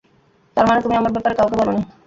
তার 0.57 0.65
মানে 0.67 0.79
তুমি 0.81 0.95
আমার 0.95 1.13
ব্যাপারে 1.13 1.35
কাউকেই 1.37 1.59
বলোনি? 1.61 1.81